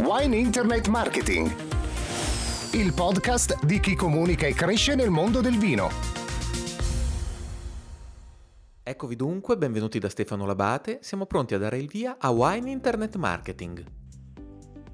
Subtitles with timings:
[0.00, 1.52] Wine Internet Marketing,
[2.74, 5.90] il podcast di chi comunica e cresce nel mondo del vino.
[8.84, 13.16] Eccovi dunque, benvenuti da Stefano Labate, siamo pronti a dare il via a Wine Internet
[13.16, 13.84] Marketing.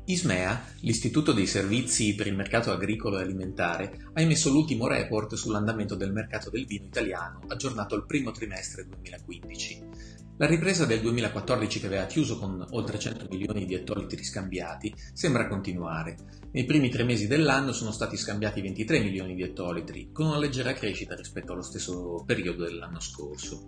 [0.07, 5.97] Ismea, l'Istituto dei Servizi per il Mercato Agricolo e Alimentare, ha emesso l'ultimo report sull'andamento
[5.97, 10.23] del mercato del vino italiano, aggiornato al primo trimestre 2015.
[10.37, 15.47] La ripresa del 2014 che aveva chiuso con oltre 100 milioni di ettolitri scambiati sembra
[15.47, 16.17] continuare.
[16.51, 20.73] Nei primi tre mesi dell'anno sono stati scambiati 23 milioni di ettolitri, con una leggera
[20.73, 23.67] crescita rispetto allo stesso periodo dell'anno scorso.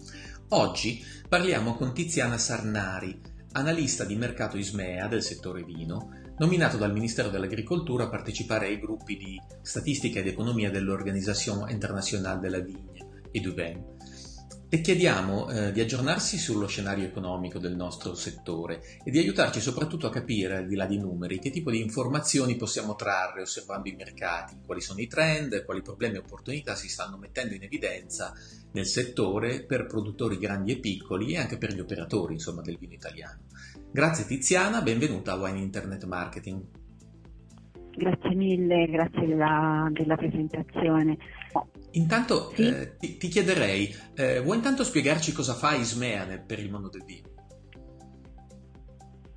[0.48, 3.16] Oggi parliamo con Tiziana Sarnari,
[3.52, 9.16] analista di mercato Ismea del settore vino, nominato dal Ministero dell'Agricoltura a partecipare ai gruppi
[9.16, 13.94] di statistica ed economia dell'Organisation Internationale de la Vigne, EDUVEN
[14.76, 20.06] le chiediamo eh, di aggiornarsi sullo scenario economico del nostro settore e di aiutarci soprattutto
[20.06, 23.94] a capire, al di là di numeri, che tipo di informazioni possiamo trarre osservando i
[23.96, 28.34] mercati, quali sono i trend, quali problemi e opportunità si stanno mettendo in evidenza
[28.72, 32.92] nel settore per produttori grandi e piccoli e anche per gli operatori insomma, del vino
[32.92, 33.40] italiano.
[33.90, 36.62] Grazie Tiziana, benvenuta a Wine Internet Marketing.
[37.96, 41.16] Grazie mille, grazie della, della presentazione.
[41.92, 42.66] Intanto sì?
[42.66, 47.04] eh, ti, ti, chiederei, eh, vuoi intanto spiegarci cosa fa Ismea per il mondo del
[47.04, 47.28] vino?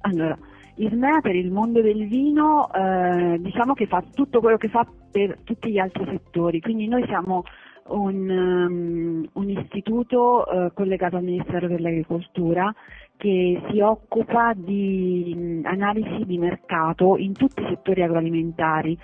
[0.02, 0.38] Allora,
[0.76, 5.40] Ismea per il mondo del vino eh, diciamo che fa tutto quello che fa per
[5.44, 7.44] tutti gli altri settori, quindi noi siamo
[7.90, 12.74] un, um, un istituto uh, collegato al Ministero dell'Agricoltura
[13.18, 18.98] che si occupa di analisi di mercato in tutti i settori agroalimentari,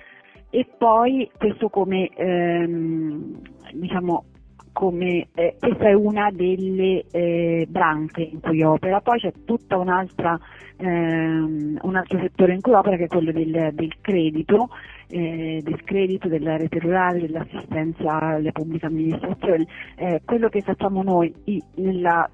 [0.56, 3.42] e poi questo come, ehm,
[3.74, 4.24] diciamo,
[4.72, 9.32] come eh, questa è una delle eh, branche in cui opera, poi c'è
[9.74, 10.40] un'altra
[10.78, 14.70] ehm, un altro settore in cui opera che è quello del, del credito,
[15.08, 19.66] eh, del credito, della rete rurale, dell'assistenza alle pubbliche amministrazioni.
[19.96, 22.30] Eh, quello che facciamo noi i, nella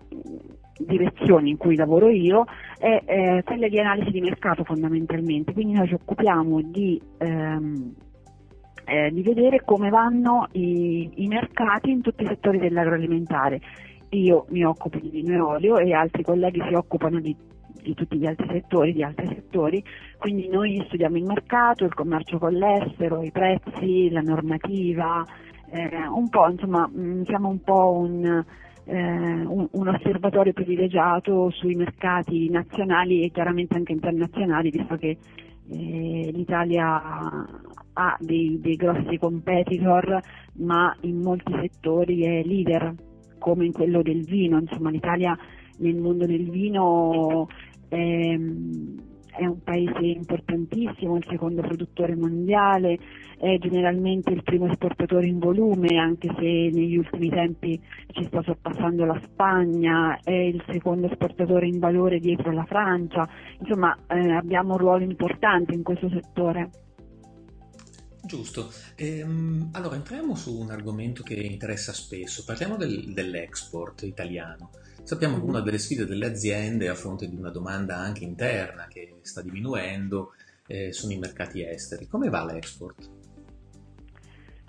[0.79, 2.45] direzione in cui lavoro io
[2.79, 7.95] è eh, quella di analisi di mercato fondamentalmente, quindi noi ci occupiamo di, ehm,
[8.85, 13.61] eh, di vedere come vanno i, i, mercati in tutti i settori dell'agroalimentare.
[14.11, 17.35] Io mi occupo di vino e olio e altri colleghi si occupano di,
[17.83, 19.83] di tutti gli altri settori, di altri settori,
[20.19, 25.25] quindi noi studiamo il mercato, il commercio con l'estero, i prezzi, la normativa,
[25.71, 28.45] eh, un po' insomma mm, siamo un po' un
[28.85, 35.17] eh, un, un, osservatorio privilegiato sui mercati nazionali e chiaramente anche internazionali, visto che
[35.69, 37.03] eh, l'Italia
[37.95, 40.21] ha dei, dei, grossi competitor,
[40.55, 42.95] ma in molti settori è leader,
[43.39, 44.59] come in quello del vino.
[44.59, 45.37] Insomma, l'Italia
[45.79, 47.49] nel mondo del vino
[47.89, 50.05] è, è un paese
[50.83, 52.99] importantissimo, il secondo produttore mondiale,
[53.39, 57.81] è generalmente il primo esportatore in volume, anche se negli ultimi tempi
[58.13, 63.29] ci sta sorpassando la Spagna, è il secondo esportatore in valore dietro la Francia,
[63.59, 66.71] insomma eh, abbiamo un ruolo importante in questo settore.
[68.25, 74.71] Giusto, ehm, allora entriamo su un argomento che interessa spesso, parliamo del, dell'export italiano.
[75.03, 79.17] Sappiamo che una delle sfide delle aziende a fronte di una domanda anche interna che
[79.23, 80.35] sta diminuendo
[80.73, 82.07] eh, sono i mercati esteri.
[82.07, 83.11] Come va l'export?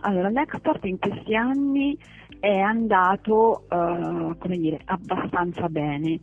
[0.01, 1.97] Allora, l'export in questi anni
[2.41, 6.19] è andato uh, come dire, abbastanza bene.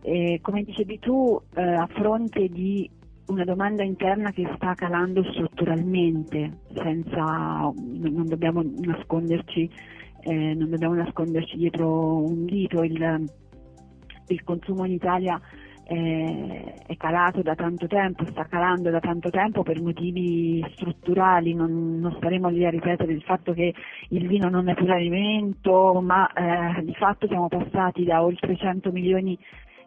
[0.00, 2.88] E, come dicevi tu, uh, a fronte di
[3.26, 9.68] una domanda interna che sta calando strutturalmente, senza, non dobbiamo nasconderci,
[10.20, 13.28] eh, non dobbiamo nasconderci dietro un dito, il,
[14.28, 15.40] il consumo in Italia
[15.86, 22.14] è, calato da tanto tempo, sta calando da tanto tempo per motivi strutturali, non, non
[22.16, 23.72] staremo lì a ripetere il fatto che
[24.08, 28.90] il vino non è più l'alimento, ma eh, di fatto siamo passati da oltre 100
[28.90, 29.38] milioni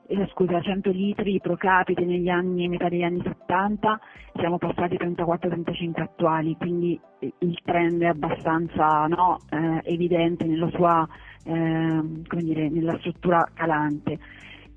[0.08, 4.00] eh, scusa, 100 litri pro capite negli anni, metà degli anni 70,
[4.36, 7.00] siamo passati ai 34-35 attuali, quindi
[7.40, 11.08] il trend è abbastanza no, eh, evidente nella sua
[11.44, 12.02] eh,
[12.38, 14.18] dire, nella struttura calante.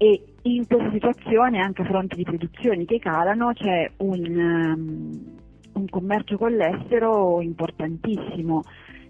[0.02, 5.37] E in questa situazione, anche a fronte di produzioni che calano, c'è un, um,
[5.75, 8.64] un commercio con l'estero importantissimo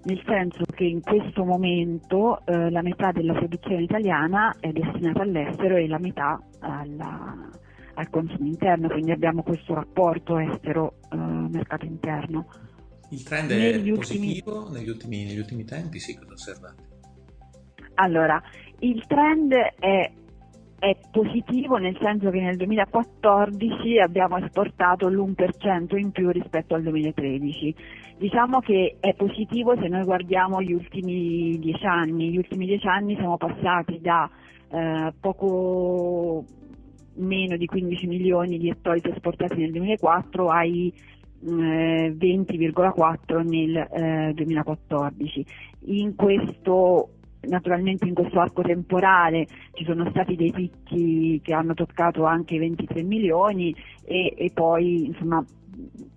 [0.04, 5.76] nel senso che in questo momento eh, la metà della produzione italiana è destinata all'estero
[5.76, 7.48] e la metà alla,
[7.94, 12.46] al consumo interno, quindi abbiamo questo rapporto estero-mercato eh, interno.
[13.10, 14.78] Il trend è negli positivo ultimi...
[14.78, 16.90] negli, ultimi, negli ultimi tempi, sì, cosa osservate?
[17.94, 18.42] Allora,
[18.80, 20.10] il trend è
[20.82, 27.72] è positivo nel senso che nel 2014 abbiamo esportato l'1% in più rispetto al 2013.
[28.18, 32.30] Diciamo che è positivo se noi guardiamo gli ultimi dieci anni.
[32.30, 34.28] Gli ultimi dieci anni siamo passati da
[34.72, 36.46] eh, poco
[37.14, 40.92] meno di 15 milioni di ettoliti esportati nel 2004 ai
[41.46, 45.46] eh, 20,4 nel eh, 2014.
[45.84, 47.10] In questo
[47.48, 52.58] naturalmente in questo arco temporale ci sono stati dei picchi che hanno toccato anche i
[52.58, 53.74] 23 milioni
[54.04, 55.44] e, e poi insomma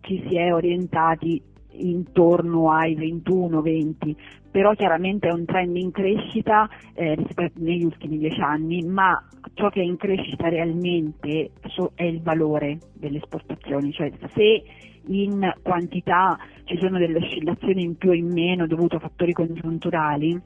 [0.01, 1.42] ci si è orientati
[1.77, 4.16] intorno ai 21-20,
[4.51, 7.18] però chiaramente è un trend in crescita eh,
[7.56, 9.21] negli ultimi dieci anni, ma
[9.54, 11.51] ciò che è in crescita realmente
[11.95, 14.63] è il valore delle esportazioni, cioè se
[15.07, 20.39] in quantità ci sono delle oscillazioni in più o in meno dovute a fattori congiunturali,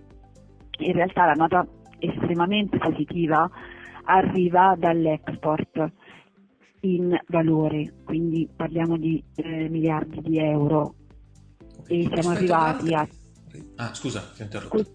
[0.80, 1.66] in realtà la nota
[2.00, 3.50] estremamente positiva
[4.06, 5.92] arriva dall'export
[6.82, 10.96] in valore, quindi parliamo di eh, miliardi di euro
[11.80, 12.04] okay.
[12.04, 13.08] e siamo arrivati a...
[13.76, 14.86] Ah, scusa, ti ho interrotto.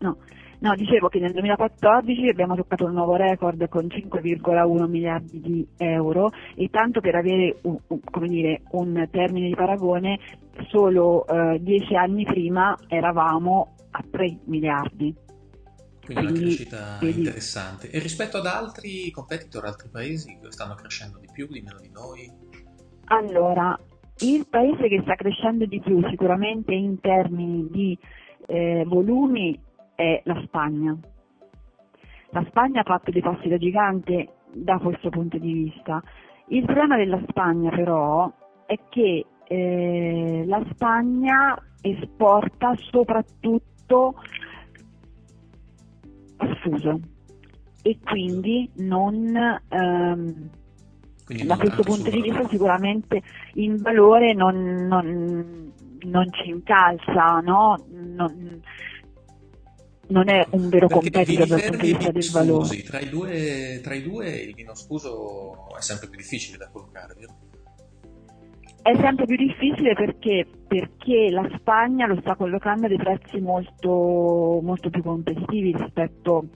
[0.00, 0.16] No.
[0.58, 6.32] no, dicevo che nel 2014 abbiamo toccato un nuovo record con 5,1 miliardi di euro
[6.56, 10.18] e tanto per avere un, un, dire, un termine di paragone,
[10.68, 15.14] solo eh, dieci anni prima eravamo a 3 miliardi.
[16.04, 17.18] Quindi, una crescita vedi.
[17.18, 17.90] interessante.
[17.90, 21.90] E rispetto ad altri competitor, altri paesi che stanno crescendo di più, di meno di
[21.90, 22.30] noi?
[23.06, 23.78] Allora,
[24.18, 27.98] il paese che sta crescendo di più sicuramente in termini di
[28.46, 29.58] eh, volumi
[29.94, 30.98] è la Spagna.
[32.30, 36.02] La Spagna ha fatto dei passi da gigante da questo punto di vista.
[36.48, 38.32] Il problema della Spagna però
[38.66, 43.71] è che eh, la Spagna esporta soprattutto
[46.56, 47.00] sfuso
[47.82, 49.36] e quindi non
[49.68, 50.50] ehm,
[51.24, 53.22] quindi da questo punto di vista sicuramente
[53.54, 55.72] in valore non, non,
[56.02, 57.82] non ci incalza, no?
[57.90, 58.60] non,
[60.08, 62.82] non è un vero competitor dal punto di vista del valore.
[62.82, 67.14] Tra i, due, tra i due il vino sfuso è sempre più difficile da collocare,
[67.18, 67.34] vero?
[68.82, 74.58] È sempre più difficile perché, perché, la Spagna lo sta collocando a dei prezzi molto,
[74.60, 76.46] molto più competitivi rispetto,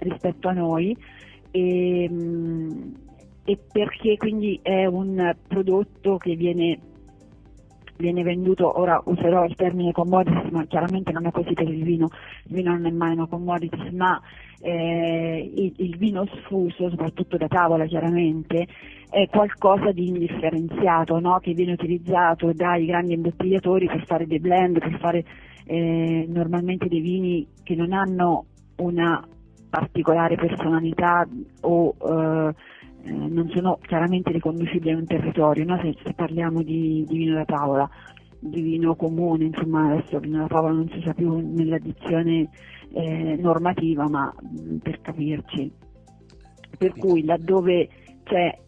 [0.00, 0.94] rispetto a noi.
[1.50, 2.10] E,
[3.44, 6.78] e, perché quindi è un prodotto che viene,
[7.96, 12.10] viene venduto, ora userò il termine commodities ma chiaramente non è così per il vino,
[12.48, 14.20] il vino non è mai una commodities ma
[14.60, 18.66] eh, il, il vino sfuso, soprattutto da tavola chiaramente,
[19.14, 21.38] è qualcosa di indifferenziato no?
[21.38, 25.24] che viene utilizzato dai grandi imbottigliatori per fare dei blend, per fare
[25.66, 28.46] eh, normalmente dei vini che non hanno
[28.78, 29.24] una
[29.70, 31.24] particolare personalità
[31.60, 32.54] o eh,
[33.04, 35.78] eh, non sono chiaramente riconducibili a un territorio, no?
[35.80, 37.88] se, se, parliamo di, di, vino da tavola,
[38.40, 42.48] di vino comune, insomma adesso vino da tavola non si sa più nell'addizione
[42.92, 45.70] eh, normativa, ma mh, per capirci.
[46.76, 47.88] Per cui laddove
[48.24, 48.62] c'è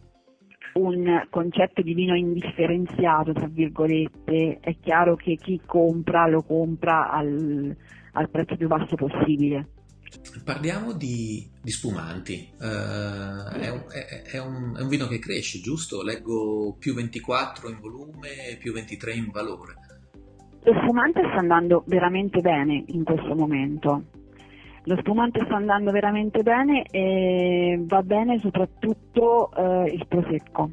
[0.77, 7.75] un concetto di vino indifferenziato, tra virgolette, è chiaro che chi compra lo compra al,
[8.13, 9.71] al prezzo più basso possibile.
[10.45, 15.61] Parliamo di, di spumanti, uh, è, un, è, è, un, è, un, vino che cresce,
[15.61, 16.03] giusto?
[16.03, 19.75] Leggo più 24 in volume più 23 in valore.
[20.63, 24.05] Lo spumante sta andando veramente bene in questo momento.
[24.89, 30.71] Lo spumante sta andando veramente bene e va bene soprattutto eh, il prosecco.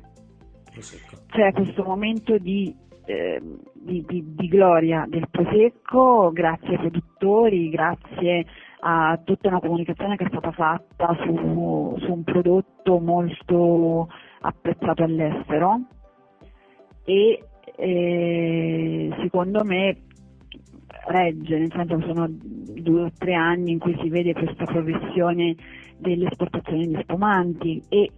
[0.72, 1.16] prosecco.
[1.30, 3.42] C'è questo momento di, eh,
[3.74, 8.46] di, di, di, gloria del prosecco grazie ai produttori, grazie
[8.82, 14.10] a tutta una comunicazione che è stata fatta su, su un prodotto molto
[14.42, 15.88] apprezzato all'estero
[17.04, 17.44] e
[17.78, 19.98] eh, secondo me
[21.06, 25.56] regge, nel senso che sono due o tre anni in cui si vede questa progressione
[25.98, 28.12] dell'esportazione di spumanti e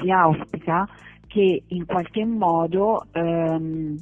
[0.00, 0.88] si auspica
[1.26, 3.96] che in qualche modo ehm,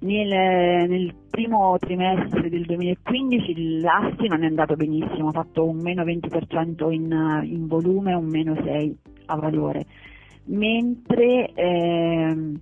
[0.00, 6.04] nel, nel, primo trimestre del 2015 l'Asti non è andato benissimo, ha fatto un meno
[6.04, 8.94] 20% in, in volume un meno 6%
[9.26, 9.86] a valore,
[10.46, 12.60] mentre ehm,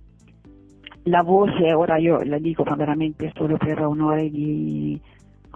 [1.03, 4.99] la voce, ora io la dico ma veramente solo per onore di,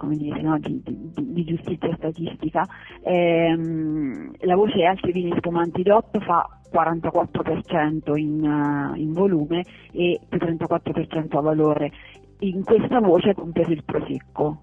[0.02, 2.66] dire, no, di, di, di, giustizia statistica,
[3.02, 10.38] ehm, la voce altri vini spumanti DOT fa 44% in, uh, in volume e più
[10.38, 11.92] 34% a valore.
[12.40, 14.60] In questa voce è compreso il prosecco.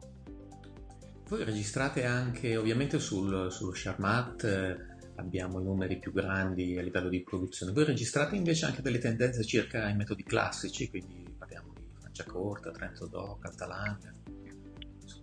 [1.30, 4.91] Voi registrate anche ovviamente sul, sullo Charmat, eh,
[5.22, 9.44] abbiamo i numeri più grandi a livello di produzione, voi registrate invece anche delle tendenze
[9.44, 14.12] circa i metodi classici, quindi parliamo di Franciacorta, Trento Doc, Altalanga.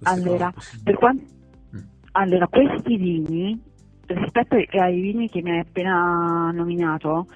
[0.03, 0.53] Allora,
[0.83, 1.25] per quanto...
[1.77, 1.81] Mm.
[2.13, 3.61] allora, questi vini,
[4.07, 7.27] rispetto ai vini che mi hai appena nominato,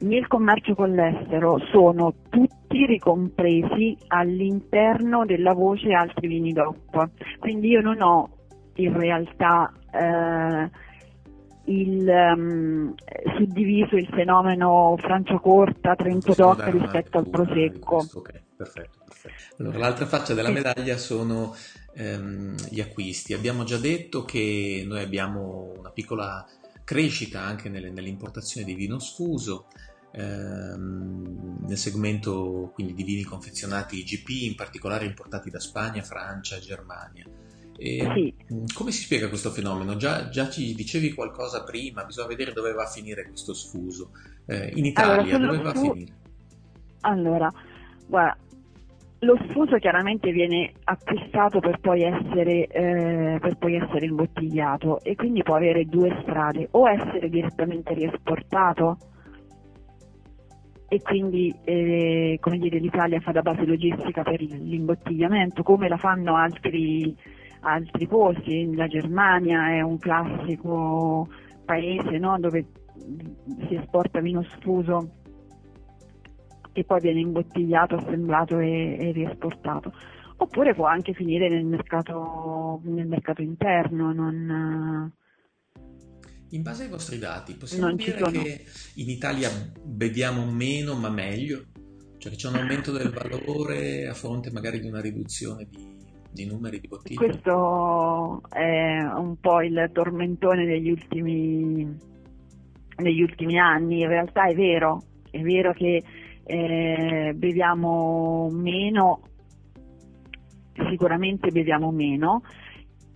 [0.00, 7.10] nel commercio con l'estero sono tutti ricompresi all'interno della voce altri vini DOP.
[7.38, 8.28] Quindi io non ho
[8.76, 10.70] in realtà eh,
[11.70, 12.94] il, um,
[13.36, 18.06] suddiviso il fenomeno Franciacorta, Trento DOC rispetto al Prosecco.
[18.12, 19.54] Ok, perfetto, perfetto.
[19.58, 21.54] Allora, l'altra faccia della medaglia sono
[21.94, 23.34] ehm, gli acquisti.
[23.34, 26.44] Abbiamo già detto che noi abbiamo una piccola
[26.84, 29.68] crescita anche nelle, nell'importazione di vino sfuso,
[30.12, 37.24] ehm, nel segmento quindi di vini confezionati IGP, in particolare importati da Spagna, Francia Germania.
[37.82, 38.34] E sì.
[38.52, 39.96] Mm, come si spiega questo fenomeno?
[39.96, 44.10] Già, già, ci dicevi qualcosa prima, bisogna vedere dove va a finire questo sfuso.
[44.44, 46.12] Eh, in Italia allora, dove va a finire?
[47.00, 47.50] Allora,
[48.06, 48.36] guarda,
[49.20, 55.42] lo sfuso chiaramente viene acquistato per poi, essere, eh, per poi essere imbottigliato e quindi
[55.42, 58.98] può avere due strade, o essere direttamente riesportato
[60.86, 66.36] e quindi eh, come dire, l'Italia fa da base logistica per l'imbottigliamento, come la fanno
[66.36, 67.16] altri,
[67.60, 71.28] altri posti, la Germania è un classico
[71.64, 72.66] paese no, dove
[73.68, 75.16] si esporta vino sfuso
[76.72, 79.92] e poi viene imbottigliato, assemblato e, e riesportato.
[80.36, 84.12] Oppure può anche finire nel mercato, nel mercato interno.
[84.12, 85.12] Non,
[86.52, 88.64] in base ai vostri dati, possiamo non dire che
[88.94, 89.50] in Italia
[89.82, 91.66] beviamo meno ma meglio?
[92.18, 95.96] Cioè che c'è un aumento del valore a fronte magari di una riduzione di,
[96.32, 97.16] di numeri di bottiglie?
[97.16, 101.96] Questo è un po' il tormentone degli ultimi,
[102.96, 104.00] degli ultimi anni.
[104.00, 106.02] In realtà è vero, è vero che
[106.44, 109.22] eh, beviamo meno,
[110.88, 112.42] sicuramente beviamo meno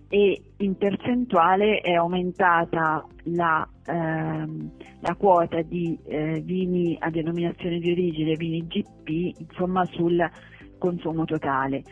[0.07, 7.91] e in percentuale è aumentata la, ehm, la quota di eh, vini a denominazione di
[7.91, 10.23] origine, vini GP, insomma sul
[10.77, 11.83] consumo totale.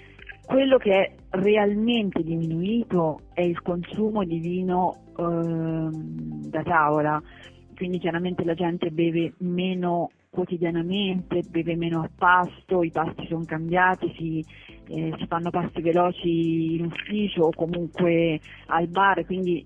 [0.45, 7.21] Quello che è realmente diminuito è il consumo di vino ehm, da tavola,
[7.75, 14.13] quindi chiaramente la gente beve meno quotidianamente, beve meno a pasto, i pasti sono cambiati,
[14.17, 14.45] si,
[14.89, 19.65] eh, si fanno pasti veloci in ufficio o comunque al bar, quindi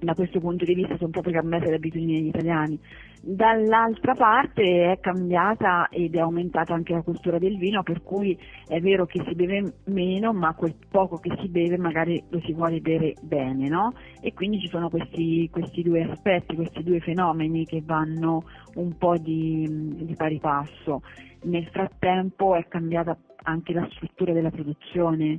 [0.00, 2.78] da questo punto di vista sono proprio cambiate le abitudini degli italiani.
[3.22, 8.80] Dall'altra parte è cambiata ed è aumentata anche la cultura del vino, per cui è
[8.80, 12.80] vero che si beve meno, ma quel poco che si beve magari lo si vuole
[12.80, 13.92] bere bene, no?
[14.20, 18.42] E quindi ci sono questi, questi due aspetti, questi due fenomeni che vanno
[18.74, 19.66] un po' di,
[20.04, 21.02] di pari passo.
[21.42, 25.38] Nel frattempo è cambiata anche la struttura della produzione,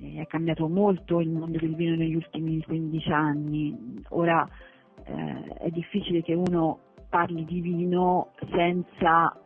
[0.00, 4.02] è cambiato molto il mondo del vino negli ultimi 15 anni.
[4.10, 4.46] Ora
[5.04, 9.38] eh, è difficile che uno parli di vino senza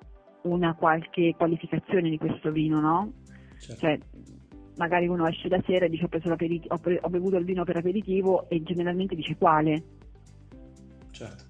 [0.43, 3.13] una qualche qualificazione di questo vino, no?
[3.59, 3.81] Certo.
[3.81, 3.99] Cioè,
[4.77, 8.49] magari uno esce da sera e dice ho, pre- ho, bevuto il vino per aperitivo
[8.49, 9.83] e generalmente dice quale.
[11.11, 11.45] Certo.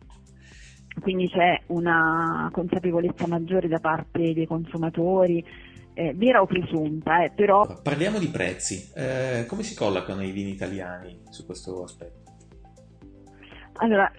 [1.03, 5.45] Quindi c'è una consapevolezza maggiore da parte dei consumatori,
[5.93, 7.67] eh, vera o presunta, eh, però...
[7.83, 12.25] Parliamo di prezzi, eh, come si collocano i vini italiani su questo aspetto?
[13.75, 14.11] Allora,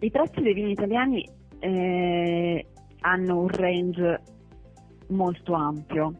[0.00, 1.26] i prezzi dei vini italiani
[1.60, 2.66] eh,
[3.00, 4.20] hanno un range
[5.08, 6.12] molto ampio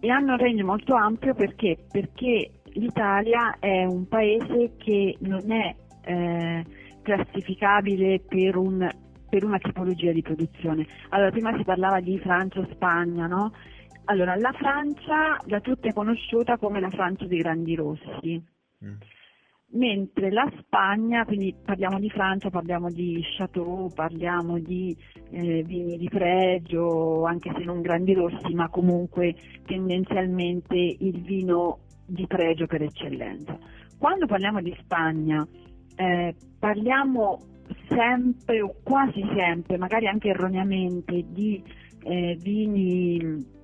[0.00, 1.76] e hanno un range molto ampio perché?
[1.90, 5.74] Perché l'Italia è un paese che non è
[6.04, 6.64] eh,
[7.02, 8.88] classificabile per, un,
[9.28, 10.86] per, una tipologia di produzione.
[11.10, 13.52] Allora, prima si parlava di Francia, Spagna, no?
[14.04, 18.42] Allora, la Francia da tutti è conosciuta come la Francia dei grandi rossi.
[18.84, 18.94] Mm
[19.72, 24.96] mentre la Spagna, quindi parliamo di Francia, parliamo di Chateau, parliamo di
[25.30, 29.34] eh, vini di pregio, anche se non grandi rossi, ma comunque
[29.64, 33.56] tendenzialmente il vino di pregio per eccellenza.
[33.98, 35.46] Quando parliamo di Spagna,
[35.94, 37.38] eh, parliamo
[37.88, 41.62] sempre o quasi sempre, magari anche erroneamente, di
[42.02, 43.58] eh, vini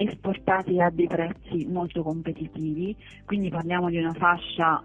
[0.00, 4.82] esportati a dei prezzi molto competitivi, quindi parliamo di una fascia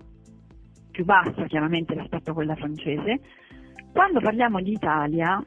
[0.91, 3.21] più bassa chiaramente rispetto a quella francese.
[3.93, 5.41] Quando parliamo di Italia,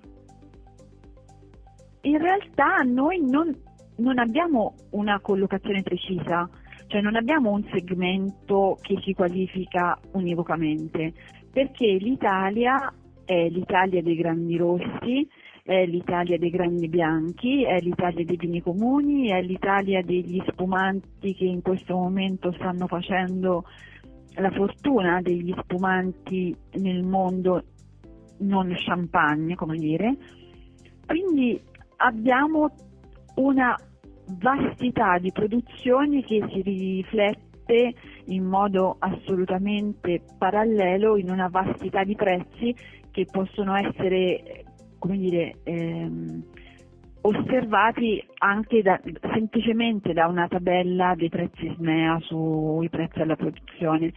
[2.01, 3.55] in realtà noi non,
[3.97, 6.49] non abbiamo una collocazione precisa,
[6.87, 11.13] cioè non abbiamo un segmento che si qualifica univocamente,
[11.53, 12.91] perché l'Italia
[13.27, 15.29] è l'Italia dei grandi rossi,
[15.69, 21.45] è l'Italia dei grandi bianchi, è l'Italia dei vini comuni, è l'Italia degli spumanti che
[21.45, 23.65] in questo momento stanno facendo
[24.37, 27.65] la fortuna degli spumanti nel mondo
[28.39, 30.17] non champagne, come dire.
[31.05, 31.61] Quindi
[31.97, 32.71] abbiamo
[33.35, 33.77] una
[34.39, 37.93] vastità di produzioni che si riflette
[38.29, 42.75] in modo assolutamente parallelo in una vastità di prezzi
[43.11, 44.65] che possono essere,
[44.99, 46.43] come dire, ehm,
[47.23, 49.01] osservati anche da,
[49.33, 54.13] semplicemente da una tabella dei prezzi SMEA sui prezzi alla produzione.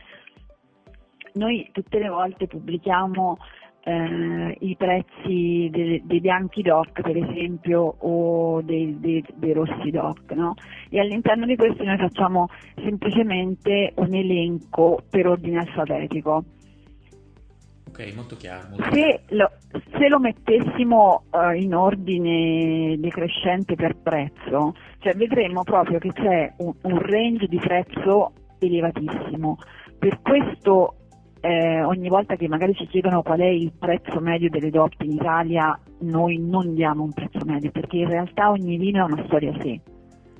[1.33, 3.37] Noi tutte le volte pubblichiamo
[3.83, 10.31] eh, i prezzi dei, dei, bianchi DOC per esempio o dei, dei, dei rossi DOC
[10.33, 10.53] no?
[10.89, 16.43] e all'interno di questi noi facciamo semplicemente un elenco per ordine alfabetico.
[18.01, 18.69] Ok, molto chiaro.
[18.69, 19.51] Molto se, lo,
[19.97, 26.73] se, lo, mettessimo uh, in ordine decrescente per prezzo, cioè vedremmo proprio che c'è un,
[26.81, 29.57] un range di prezzo elevatissimo.
[29.99, 30.95] Per questo
[31.41, 35.11] eh, ogni volta che magari ci chiedono qual è il prezzo medio delle DOP in
[35.11, 39.51] Italia, noi non diamo un prezzo medio perché in realtà ogni vino è una storia
[39.51, 39.81] a sé.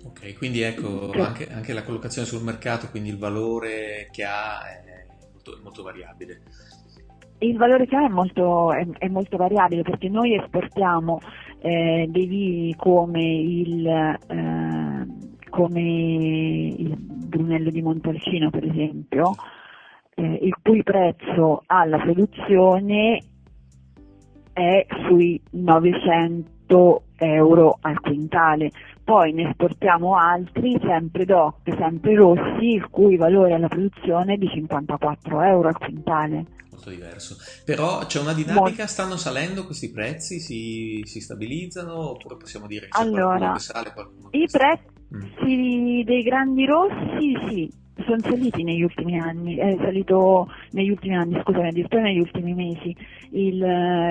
[0.04, 4.68] Ok, quindi ecco cioè, anche, anche, la collocazione sul mercato, quindi il valore che ha
[4.68, 6.42] è molto, molto variabile.
[7.44, 11.20] Il valore che ha è molto, è, è molto variabile perché noi esportiamo
[11.60, 15.08] eh, dei vini come il, eh,
[15.50, 19.34] come il Brunello di Montalcino per esempio,
[20.14, 23.24] eh, il cui prezzo alla produzione
[24.54, 28.70] è sui 900 euro al quintale.
[29.04, 34.48] Poi ne esportiamo altri, sempre DOC, sempre rossi, il cui valore alla produzione è di
[34.48, 36.46] 54 euro al quintale.
[36.72, 37.36] Molto diverso.
[37.66, 42.98] Però c'è una dinamica, stanno salendo questi prezzi, si, si stabilizzano oppure possiamo dire che
[43.00, 43.94] allora, sale,
[44.32, 46.02] I prezzi mm.
[46.04, 47.72] dei grandi rossi sì,
[48.04, 52.96] sono saliti negli ultimi anni, è salito negli ultimi anni, scusami, addirittura negli ultimi mesi.
[53.32, 53.64] Il,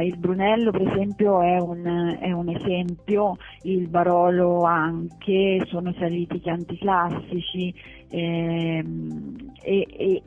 [0.05, 6.41] il Brunello per esempio è un, è un, esempio, il Barolo anche, sono saliti i
[6.41, 7.75] chianti classici
[8.09, 10.23] ehm, e, e,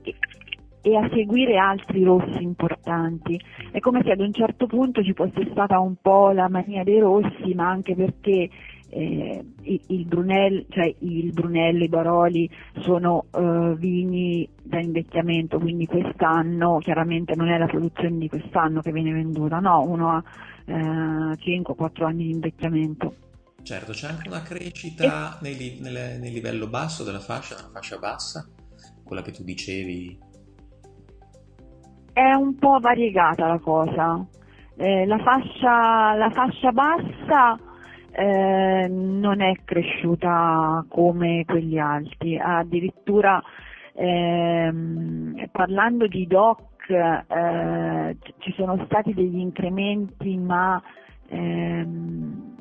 [0.86, 3.40] e a seguire altri rossi importanti.
[3.72, 7.00] È come se ad un certo punto ci fosse stata un po' la mania dei
[7.00, 8.50] rossi, ma anche perché
[8.94, 9.44] eh,
[9.88, 12.50] il, Brunello, cioè il Brunello, i Baroli
[12.82, 18.92] sono eh, vini da invecchiamento, quindi quest'anno chiaramente non è la produzione di quest'anno che
[18.92, 20.24] viene venduta, no, uno ha
[20.66, 23.16] eh, 5-4 anni di invecchiamento.
[23.64, 25.42] Certo, c'è anche una crescita e...
[25.42, 28.48] nel, nel, nel, livello basso della fascia, nella fascia bassa,
[29.04, 30.20] quella che tu dicevi.
[32.14, 34.24] È un po' variegata la cosa.
[34.76, 37.58] Eh, la, fascia, la fascia bassa
[38.16, 43.42] eh, non è cresciuta come quelli alti, addirittura
[43.96, 50.82] ehm, parlando di DOC eh, ci sono stati degli incrementi ma
[51.30, 52.52] ehm,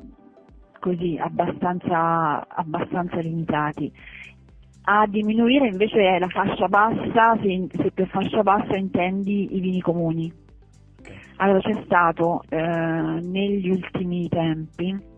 [0.79, 3.91] così abbastanza, abbastanza limitati.
[4.85, 9.79] A diminuire invece è la fascia bassa, se, se per fascia bassa intendi i vini
[9.81, 10.33] comuni.
[11.37, 15.11] Allora c'è stato eh, negli ultimi tempi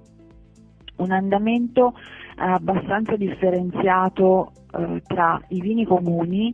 [0.97, 1.93] un andamento
[2.37, 6.53] abbastanza differenziato eh, tra i vini comuni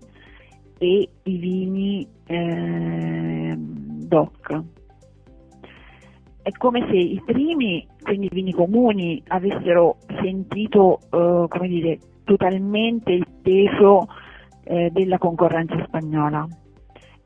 [0.77, 4.61] e i vini eh, DOC.
[6.43, 13.27] È come se i primi, quindi i vini comuni, avessero sentito eh, dire, totalmente il
[13.41, 14.07] peso
[14.63, 16.47] eh, della concorrenza spagnola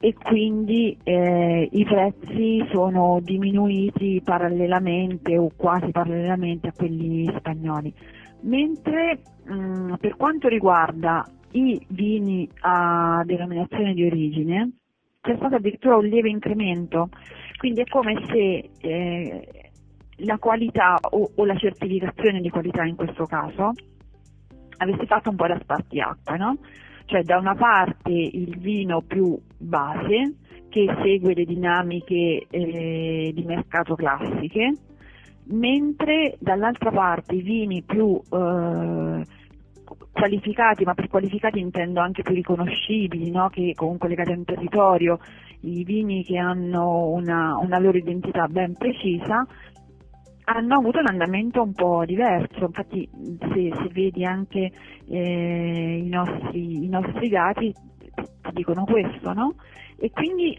[0.06, 7.92] e quindi eh, i prezzi sono diminuiti parallelamente o quasi parallelamente a quelli spagnoli.
[8.42, 14.74] Mentre mh, mm, per quanto riguarda i vini a denominazione di origine
[15.22, 17.10] c'è stato addirittura un lieve incremento,
[17.58, 19.72] quindi è come se eh,
[20.18, 23.72] la qualità o, o, la certificazione di qualità in questo caso
[24.78, 26.60] avesse fatto un po' da spartiacque, no?
[27.06, 30.36] Cioè da una parte il vino più base
[30.70, 34.76] che segue le dinamiche eh, di mercato classiche,
[35.46, 39.24] mentre dall'altra parte i vini più eh,
[40.12, 43.50] qualificati, ma per qualificati intendo anche più riconoscibili, no?
[43.50, 45.20] che comunque legati a un territorio,
[45.62, 49.46] i vini che hanno una, una loro identità ben precisa,
[50.46, 54.72] hanno avuto un andamento un po' diverso, infatti se, se vedi anche
[55.08, 57.74] eh, i, nostri, i, nostri, dati
[58.14, 59.56] ti dicono questo, no?
[59.98, 60.58] E quindi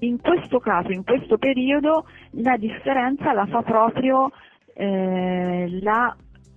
[0.00, 4.30] in questo caso, in questo periodo, la differenza la fa proprio
[4.74, 6.14] eh, la,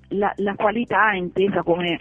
[0.09, 1.99] la, la, qualità intesa come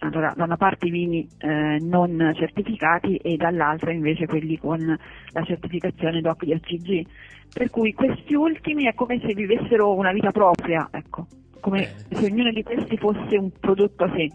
[0.00, 5.44] allora, da una parte i vini eh, non certificati e dall'altra invece quelli con la
[5.44, 7.06] certificazione DOC di ACG.
[7.52, 11.26] Per cui questi ultimi è come se vivessero una vita propria, ecco,
[11.60, 12.20] come Bene.
[12.20, 14.28] se ognuno di questi fosse un prodotto a sé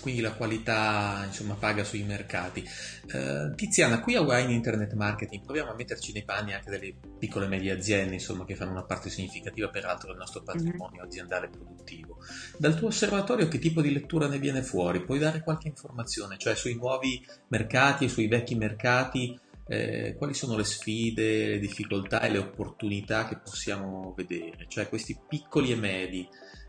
[0.00, 2.64] quindi la qualità insomma paga sui mercati.
[3.12, 7.46] Uh, Tiziana, qui a Wine Internet Marketing proviamo a metterci nei panni anche delle piccole
[7.46, 10.46] e medie aziende insomma, che fanno una parte significativa peraltro del nostro mhm.
[10.46, 12.18] patrimonio aziendale produttivo.
[12.56, 15.04] Dal tuo osservatorio che tipo di lettura ne viene fuori?
[15.04, 19.38] Puoi dare qualche informazione, cioè sui nuovi mercati e sui vecchi mercati?
[19.70, 24.64] Eh, quali sono le sfide, le difficoltà e le opportunità che possiamo vedere?
[24.66, 26.26] Cioè questi piccoli e medi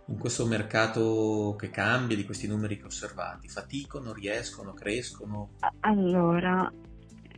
[0.09, 3.47] in questo mercato che cambia, di questi numeri che osservati?
[3.47, 5.51] Faticano, riescono, crescono?
[5.81, 6.71] Allora,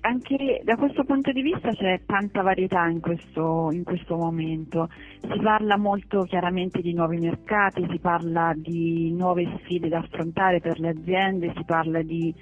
[0.02, 4.90] anche da questo punto di vista c'è tanta varietà in questo, in questo, momento.
[5.22, 10.80] Si parla molto chiaramente di nuovi mercati, si parla di nuove sfide da affrontare per
[10.80, 12.34] le aziende, si parla di,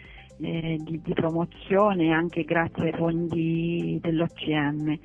[0.42, 4.98] eh, di, di promozione anche grazie ai fondi dell'OCM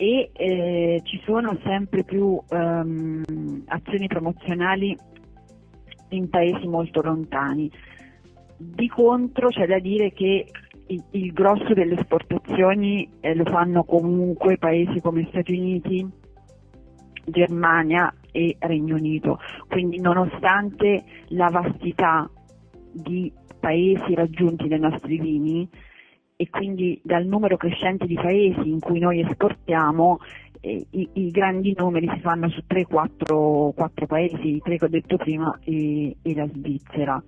[0.00, 3.24] e eh, ci sono sempre più um,
[3.66, 4.96] azioni promozionali
[6.10, 7.68] in paesi molto lontani.
[8.56, 10.46] Di contro c'è da dire che
[10.86, 16.08] il, il grosso delle esportazioni eh, lo fanno comunque paesi come Stati Uniti,
[17.24, 22.30] Germania e Regno Unito, quindi nonostante la vastità
[22.92, 25.68] di paesi raggiunti dai nostri vini,
[26.40, 30.20] e quindi dal numero crescente di paesi in cui noi esportiamo
[30.60, 35.16] eh, i, i, grandi numeri si fanno su 3-4 paesi, i tre che ho detto
[35.16, 37.20] prima e, e, la Svizzera.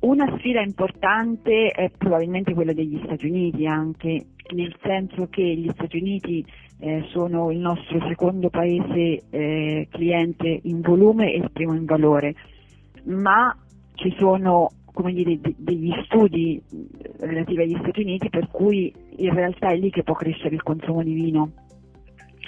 [0.00, 5.96] Una sfida importante è probabilmente quella degli Stati Uniti anche, nel senso che gli Stati
[5.96, 6.44] Uniti
[6.80, 12.34] eh, sono il nostro secondo paese eh, cliente in volume e il primo in valore,
[13.04, 13.56] ma
[13.94, 14.70] ci sono
[15.02, 16.60] dire, de- degli studi
[17.20, 21.02] relativi agli Stati Uniti per cui in realtà è lì che può crescere il consumo
[21.02, 21.52] di vino.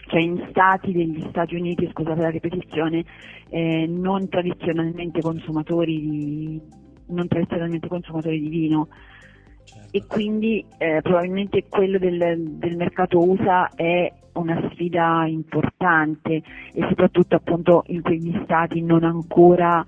[0.07, 3.05] Cioè in stati degli Stati Uniti, scusate la ripetizione,
[3.49, 6.61] eh, non, tradizionalmente consumatori di,
[7.09, 8.89] non tradizionalmente consumatori di vino.
[9.63, 9.89] Certo.
[9.97, 17.37] E quindi eh, probabilmente quello del, del mercato USA è una sfida importante e soprattutto
[17.37, 19.85] appunto in quegli stati non ancora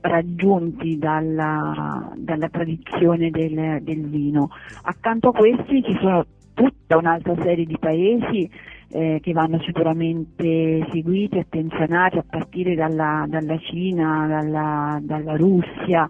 [0.00, 4.50] raggiunti dalla, dalla tradizione del, del, vino.
[4.82, 8.50] Accanto a questi ci sono tutta un'altra serie di paesi
[8.92, 16.08] eh, che vanno sicuramente seguiti, attenzionati a partire dalla, dalla Cina, dalla, dalla, Russia,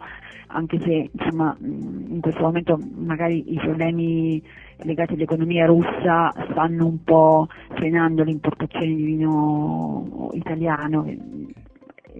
[0.48, 4.42] anche se insomma, in questo momento magari i problemi
[4.82, 11.06] legati all'economia russa stanno un po' frenando l'importazione di vino italiano,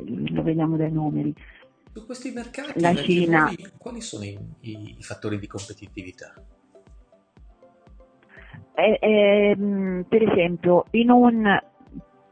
[0.05, 1.35] lo vediamo dai numeri.
[1.93, 3.41] Su questi mercati, la Cina.
[3.43, 6.33] Nuovi, quali sono i, i, i, fattori di competitività?
[8.75, 11.61] Eh, eh, per esempio, in un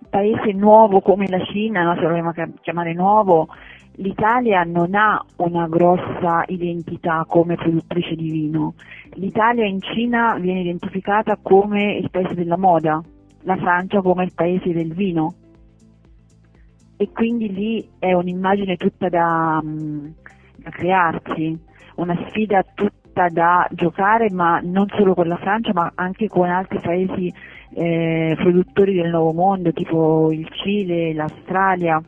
[0.08, 3.48] paese nuovo come la Cina, no, se lo vogliamo chiamare nuovo,
[3.96, 8.74] l'Italia non ha una grossa identità come produttrice di vino.
[9.14, 13.02] L'Italia in Cina viene identificata come il paese della moda,
[13.42, 15.34] la Francia come il paese del vino
[17.00, 20.06] e quindi lì è un'immagine tutta da, mm,
[20.56, 21.56] da crearsi,
[21.94, 26.80] una sfida tutta da giocare, ma non solo con la Francia, ma anche con altri
[26.80, 27.32] paesi
[27.74, 32.02] eh, produttori del nuovo mondo, tipo il Cile, l'Australia,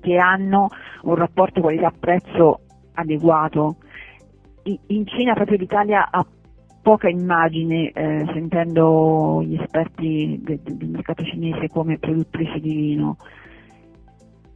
[0.00, 0.68] che hanno
[1.02, 2.60] un rapporto qualità-prezzo
[2.94, 3.76] adeguato.
[4.64, 6.26] In Cina proprio l'Italia ha
[6.82, 13.16] poca immagine, eh, sentendo gli esperti del, del mercato cinese come produttrici di vino.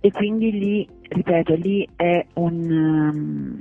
[0.00, 3.60] E quindi lì, ripeto, lì è un, um,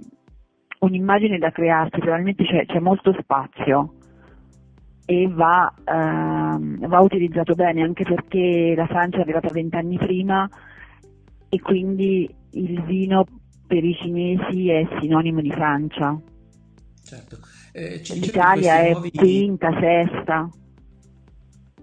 [0.80, 3.93] un'immagine da crearsi, probabilmente c'è, c'è molto spazio
[5.06, 10.50] e va, uh, va, utilizzato bene anche perché la Francia è arrivata vent'anni prima
[11.50, 13.26] e quindi il vino
[13.67, 16.19] per i cinesi è sinonimo di Francia.
[17.04, 17.38] Certo.
[17.71, 19.12] Eh, L'Italia è nuovi...
[19.12, 20.49] quinta, sesta.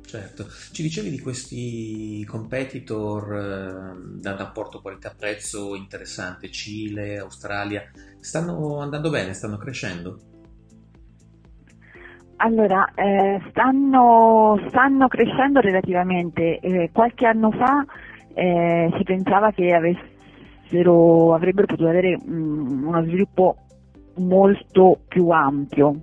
[0.08, 7.82] Certo, ci dicevi di questi competitor eh, dal rapporto qualità-prezzo interessante, Cile, Australia,
[8.18, 10.18] stanno andando bene, stanno crescendo?
[12.36, 16.58] Allora, eh, stanno, stanno, crescendo relativamente.
[16.60, 17.84] Eh, qualche anno fa
[18.32, 23.56] eh, si pensava che avessero, avrebbero potuto avere mh, mm, uno sviluppo
[24.18, 25.94] molto più ampio.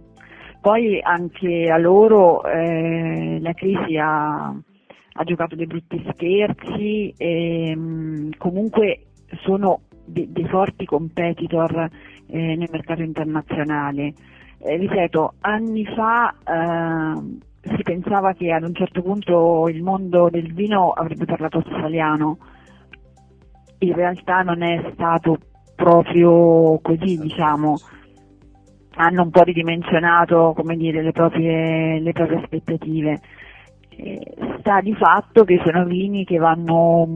[0.61, 7.79] Poi anche a loro eh, la crisi ha, ha, giocato dei brutti scherzi e mh,
[7.79, 9.05] mm, comunque
[9.43, 11.89] sono de- dei forti competitor
[12.27, 14.13] eh, nel mercato internazionale.
[14.57, 20.53] Eh, ripeto, anni fa eh, si pensava che ad un certo punto il mondo del
[20.53, 22.37] vino avrebbe parlato australiano,
[23.79, 25.37] in realtà non è stato
[25.75, 27.75] proprio così, diciamo,
[28.95, 33.21] hanno un po' ridimensionato dire, le, proprie, le proprie aspettative.
[34.59, 37.07] Sta di fatto che sono vini che vanno,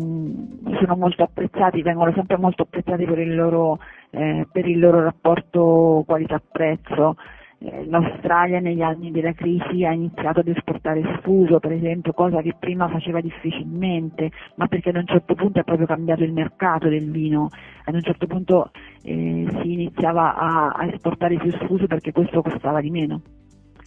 [0.79, 3.79] sono molto apprezzati, vengono sempre molto apprezzati per il loro,
[4.11, 7.15] eh, per il loro rapporto qualità-prezzo.
[7.61, 12.55] Eh, L'Australia negli anni della crisi ha iniziato ad esportare sfuso, per esempio, cosa che
[12.57, 17.11] prima faceva difficilmente, ma perché ad un certo punto è proprio cambiato il mercato del
[17.11, 17.49] vino,
[17.83, 18.71] ad un certo punto
[19.03, 23.21] eh, si iniziava a, a, esportare più sfuso perché questo costava di meno,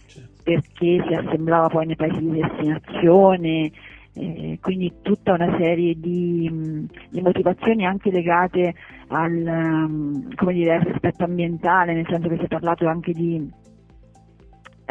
[0.05, 0.41] certo.
[0.43, 3.71] perché si assemblava poi nei paesi di destinazione,
[4.15, 8.75] eh, quindi tutta una serie di, di, motivazioni anche legate
[9.07, 9.31] al,
[10.51, 13.61] dire, al, rispetto ambientale, nel senso che si è parlato anche di,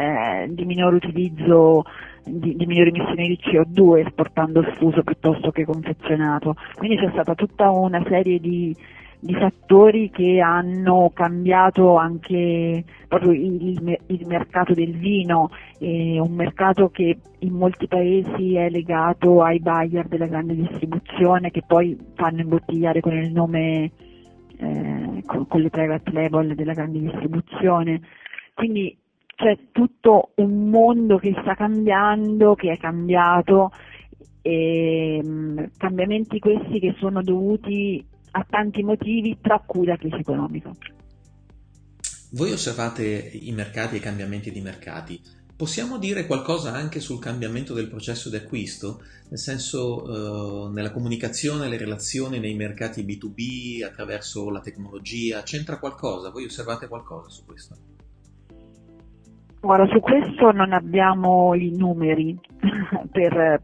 [0.03, 1.83] eh, di minor utilizzo,
[2.23, 6.55] di, di, minori emissioni di CO2 esportando sfuso piuttosto che confezionato.
[6.75, 8.75] Quindi c'è stata tutta una serie di,
[9.19, 16.89] di fattori che hanno cambiato anche proprio il, il mercato del vino, eh, un mercato
[16.89, 22.99] che in molti paesi è legato ai buyer della grande distribuzione che poi fanno imbottigliare
[22.99, 23.91] con il nome,
[24.57, 28.01] eh, con, con le private label della grande distribuzione.
[28.53, 28.95] Quindi
[29.35, 33.71] c'è tutto un mondo che sta cambiando, che è cambiato,
[34.41, 40.71] e, mh, cambiamenti questi che sono dovuti a tanti motivi, tra cui la crisi economica.
[42.31, 45.21] Voi osservate i mercati e i cambiamenti di mercati.
[45.55, 49.03] Possiamo dire qualcosa anche sul cambiamento del processo di acquisto?
[49.29, 56.31] Nel senso, eh, nella comunicazione, le relazioni nei mercati B2B, attraverso la tecnologia, c'entra qualcosa?
[56.31, 57.77] Voi osservate qualcosa su questo?
[59.63, 62.37] Guarda, su questo non abbiamo i numeri
[63.09, 63.61] per,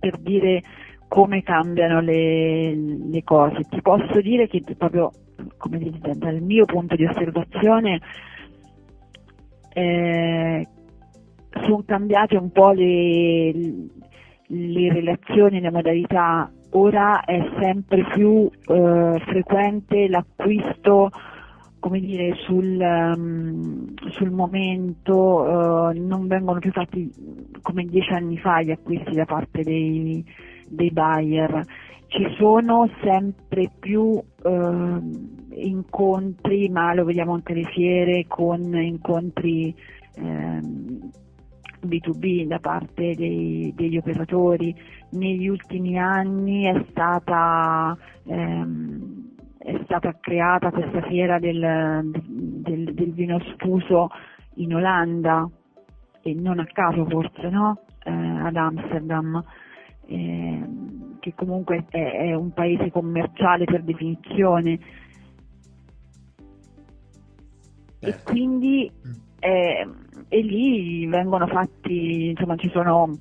[0.00, 0.62] per dire
[1.08, 3.66] come cambiano le, le, cose.
[3.68, 5.10] Ti posso dire che proprio
[5.68, 8.00] dire, dal mio punto di osservazione
[9.74, 10.66] eh,
[11.66, 16.50] sono cambiate un po' le, le relazioni, le modalità.
[16.70, 21.10] Ora è sempre più eh, frequente l'acquisto
[21.82, 27.12] come dire, sul, um, sul momento, uh, non vengono più fatti
[27.60, 30.24] come dieci anni fa gli acquisti da parte dei,
[30.68, 31.64] dei buyer.
[32.06, 39.74] Ci sono sempre più uh, incontri, ma lo vediamo anche alle fiere, con incontri
[40.18, 41.10] um,
[41.84, 44.72] B2B da parte dei, degli operatori.
[45.10, 49.11] Negli ultimi anni è stata um,
[49.62, 54.08] è stata creata questa fiera del, del, del vino sfuso
[54.54, 55.48] in Olanda
[56.20, 57.82] e non a caso forse no?
[58.02, 59.42] eh, ad Amsterdam
[60.06, 60.68] eh,
[61.20, 64.72] che comunque è, è, un paese commerciale per definizione
[68.00, 68.30] e certo.
[68.32, 69.12] quindi mm.
[69.38, 69.88] eh,
[70.28, 73.16] e lì vengono fatti insomma ci sono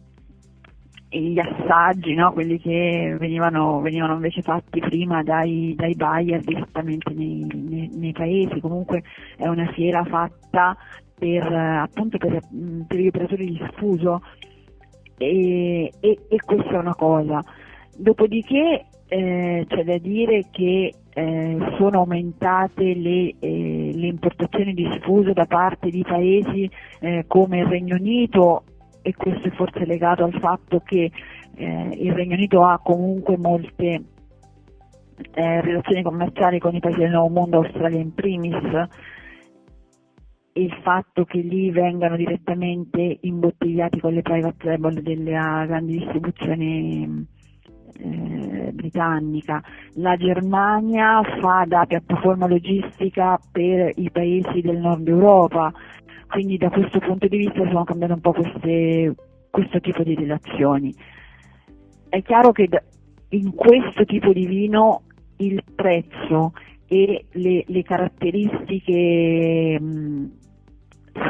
[1.19, 2.32] gli assaggi, no?
[2.32, 8.62] quelli che venivano, venivano, invece fatti prima dai, dai buyer direttamente nei, nei, nei, paesi,
[8.62, 9.04] comunque
[9.36, 10.76] è una fiera fatta
[11.13, 12.39] per, appunto per,
[12.88, 14.21] per gli operatori di sfuso
[15.17, 17.43] e, e, e, questa è una cosa.
[17.95, 25.34] Dopodiché eh, c'è da dire che eh, sono aumentate le, eh, le, importazioni di sfuso
[25.34, 26.69] da parte di paesi
[27.02, 28.63] eh, come il Regno Unito
[29.02, 31.12] e questo è forse legato al fatto che
[31.56, 34.04] eh, il Regno Unito ha comunque molte
[35.34, 38.88] eh, relazioni commerciali con i paesi del nuovo mondo, Australia in primis,
[40.54, 47.26] il fatto che lì vengano direttamente imbottigliati con le private label della grande distribuzione
[47.98, 49.64] eh, britannica.
[49.96, 55.72] La Germania fa da piattaforma logistica per i paesi del nord Europa,
[56.32, 59.13] quindi da questo punto di vista sono cambiate un po' queste,
[59.50, 60.96] questo tipo di relazioni.
[62.08, 62.70] È chiaro che
[63.30, 65.04] in questo tipo di vino
[65.38, 66.54] il prezzo
[66.88, 69.80] e le, le caratteristiche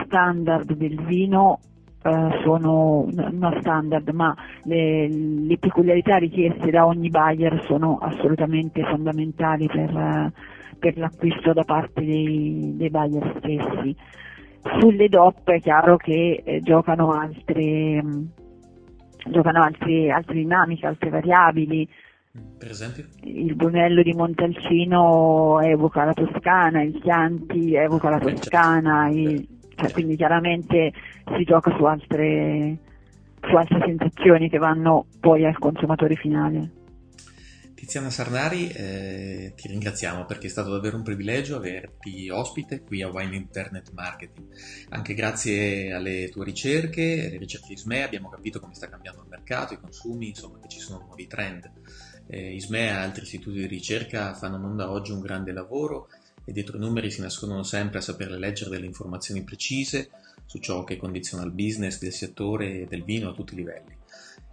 [0.06, 1.60] standard del vino
[2.04, 9.68] uh, sono non standard, ma le, le, peculiarità richieste da ogni buyer sono assolutamente fondamentali
[9.68, 10.32] per,
[10.80, 13.96] per l'acquisto da parte dei, dei, buyer stessi.
[14.80, 18.28] Sulle DOP è chiaro che eh, giocano altre, um,
[19.28, 21.88] giocano altre, altre dinamiche, altre variabili.
[22.58, 23.06] Per esempio?
[23.24, 28.36] Il Brunello di Montalcino evoca la Toscana, il Chianti evoca la certo.
[28.36, 30.93] Toscana, il, cioè, quindi chiaramente
[31.36, 32.78] si gioca su altre,
[33.41, 36.69] su altre sensazioni che vanno poi al consumatore finale.
[37.82, 43.10] Tiziana Sarnari, eh, ti ringraziamo perché è stato davvero un privilegio averti ospite qui a
[43.10, 44.50] Wine Internet Marketing.
[44.89, 49.30] Anche grazie alle tue ricerche, alle ricerche di SME, abbiamo capito come sta cambiando il
[49.30, 51.72] mercato, i consumi, insomma che ci sono nuovi trend.
[52.28, 56.10] Eh, ISME e altri istituti di ricerca fanno non da oggi un grande lavoro
[56.46, 60.12] e dietro i numeri si nascondono sempre a saperle leggere delle informazioni precise
[60.46, 63.98] su ciò che condiziona il business del settore del vino a tutti i livelli.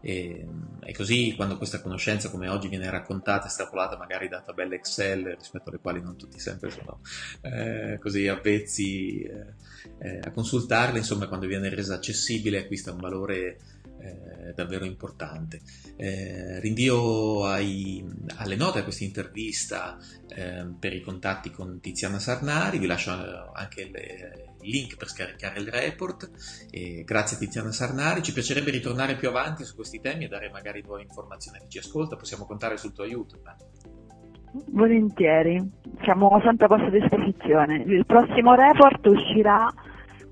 [0.01, 0.47] E,
[0.81, 5.71] e, così quando questa conoscenza come oggi viene raccontata, estrapolata magari da tabelle Excel rispetto
[5.71, 7.01] alle quali non tutti sempre sono
[7.41, 9.55] eh, così avvezzi eh,
[9.99, 13.59] eh, a consultarle, insomma quando viene resa accessibile acquista un valore
[14.01, 15.61] eh, davvero importante.
[15.97, 18.05] Eh, rinvio ai,
[18.37, 23.11] alle note a questa intervista eh, per i contatti con Tiziana Sarnari, vi lascio
[23.53, 26.31] anche il, link per scaricare il report.
[27.05, 30.83] grazie a Tiziana Sarnari, ci piacerebbe ritornare più avanti su questi temi e dare magari
[30.83, 33.41] nuove informazioni a chi ci ascolta, possiamo contare sul tuo aiuto.
[34.73, 35.63] Volentieri,
[36.03, 37.83] siamo a santa vostra disposizione.
[37.87, 39.73] Il prossimo report uscirà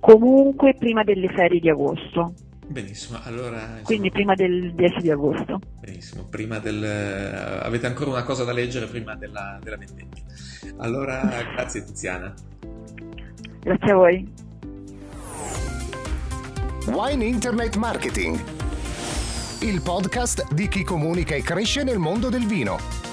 [0.00, 2.34] comunque prima delle ferie di agosto.
[2.68, 3.60] Benissimo, allora...
[3.60, 5.60] Insomma, Quindi prima del 10 di agosto.
[5.80, 6.84] Benissimo, prima del...
[7.62, 10.22] avete ancora una cosa da leggere prima della, della vendemmia.
[10.78, 11.20] Allora,
[11.54, 12.34] grazie Tiziana.
[13.60, 14.32] Grazie a voi.
[16.86, 18.38] Wine Internet Marketing,
[19.62, 23.05] il podcast di chi comunica e cresce nel mondo del vino